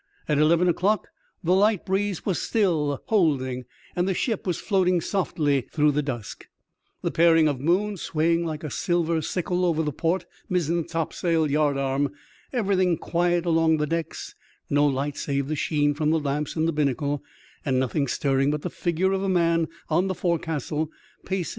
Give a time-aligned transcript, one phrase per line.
[0.27, 1.09] At eleven o'clock,
[1.43, 3.65] the light breeze was still holding,
[3.95, 6.47] and the ship was floating softly through the dusk,
[7.03, 12.11] the paring of moon swaying like a silver sickle over the port mizzen topsail yardarm,
[12.51, 14.33] everything quiet along the decks,
[14.71, 17.23] no light save the sheen from the, lamps in the binnacle,
[17.63, 20.89] and nothing stirring but the figure of a man on the forecastle
[21.27, 21.49] pacing.